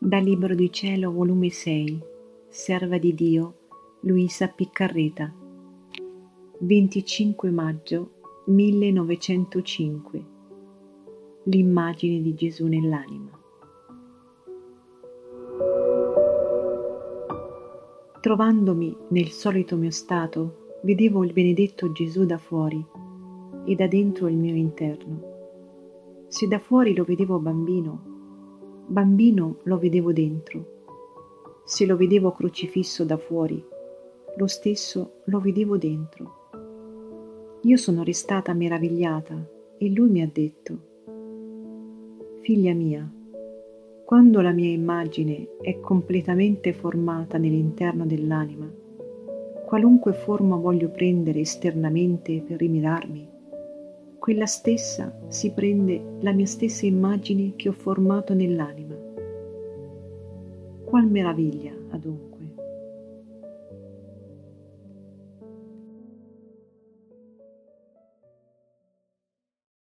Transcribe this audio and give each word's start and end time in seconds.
Dal 0.00 0.22
Libro 0.22 0.54
di 0.54 0.70
Cielo, 0.70 1.10
volume 1.10 1.50
6, 1.50 2.00
Serva 2.48 2.98
di 2.98 3.12
Dio, 3.14 3.54
Luisa 4.02 4.46
Piccarreta, 4.46 5.34
25 6.60 7.50
maggio 7.50 8.10
1905. 8.44 10.24
L'immagine 11.42 12.22
di 12.22 12.32
Gesù 12.34 12.66
nell'anima. 12.68 13.36
Trovandomi 18.20 18.96
nel 19.08 19.30
solito 19.30 19.74
mio 19.74 19.90
stato, 19.90 20.78
vedevo 20.84 21.24
il 21.24 21.32
benedetto 21.32 21.90
Gesù 21.90 22.24
da 22.24 22.38
fuori 22.38 22.86
e 23.64 23.74
da 23.74 23.88
dentro 23.88 24.28
il 24.28 24.36
mio 24.36 24.54
interno. 24.54 26.26
Se 26.28 26.46
da 26.46 26.60
fuori 26.60 26.94
lo 26.94 27.02
vedevo 27.02 27.40
bambino, 27.40 28.17
bambino 28.88 29.58
lo 29.64 29.78
vedevo 29.78 30.12
dentro. 30.12 30.76
Se 31.64 31.84
lo 31.84 31.96
vedevo 31.96 32.32
crocifisso 32.32 33.04
da 33.04 33.18
fuori, 33.18 33.62
lo 34.36 34.46
stesso 34.46 35.20
lo 35.24 35.40
vedevo 35.40 35.76
dentro. 35.76 36.36
Io 37.62 37.76
sono 37.76 38.02
restata 38.02 38.54
meravigliata 38.54 39.46
e 39.76 39.90
lui 39.90 40.08
mi 40.08 40.22
ha 40.22 40.30
detto, 40.32 40.78
Figlia 42.40 42.72
mia, 42.72 43.06
quando 44.06 44.40
la 44.40 44.52
mia 44.52 44.70
immagine 44.70 45.48
è 45.60 45.80
completamente 45.80 46.72
formata 46.72 47.36
nell'interno 47.36 48.06
dell'anima, 48.06 48.72
qualunque 49.66 50.14
forma 50.14 50.56
voglio 50.56 50.88
prendere 50.88 51.40
esternamente 51.40 52.40
per 52.40 52.56
rimirarmi, 52.58 53.28
quella 54.28 54.44
stessa 54.44 55.10
si 55.28 55.52
prende 55.52 56.18
la 56.20 56.32
mia 56.32 56.44
stessa 56.44 56.84
immagine 56.84 57.54
che 57.56 57.70
ho 57.70 57.72
formato 57.72 58.34
nell'anima. 58.34 58.94
Qual 60.84 61.06
meraviglia, 61.06 61.72
adunque! 61.92 62.37